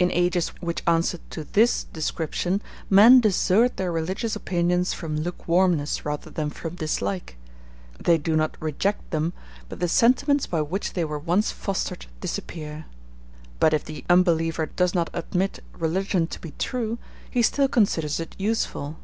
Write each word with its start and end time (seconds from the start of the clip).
In 0.00 0.10
ages 0.10 0.48
which 0.60 0.82
answer 0.84 1.20
to 1.30 1.44
this 1.44 1.84
description, 1.84 2.60
men 2.90 3.20
desert 3.20 3.76
their 3.76 3.92
religious 3.92 4.34
opinions 4.34 4.92
from 4.92 5.16
lukewarmness 5.18 6.04
rather 6.04 6.28
than 6.28 6.50
from 6.50 6.74
dislike; 6.74 7.36
they 8.02 8.18
do 8.18 8.34
not 8.34 8.56
reject 8.58 9.08
them, 9.12 9.32
but 9.68 9.78
the 9.78 9.86
sentiments 9.86 10.48
by 10.48 10.60
which 10.60 10.94
they 10.94 11.04
were 11.04 11.20
once 11.20 11.52
fostered 11.52 12.06
disappear. 12.20 12.86
But 13.60 13.72
if 13.72 13.84
the 13.84 14.04
unbeliever 14.10 14.66
does 14.66 14.92
not 14.92 15.08
admit 15.12 15.62
religion 15.72 16.26
to 16.26 16.40
be 16.40 16.50
true, 16.58 16.98
he 17.30 17.40
still 17.40 17.68
considers 17.68 18.18
it 18.18 18.34
useful. 18.36 18.96